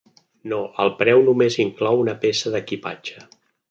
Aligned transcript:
No, 0.53 0.59
el 0.85 0.89
preu 1.03 1.23
només 1.29 1.59
inclou 1.67 2.03
una 2.07 2.19
peça 2.27 2.57
d'equipatge. 2.59 3.29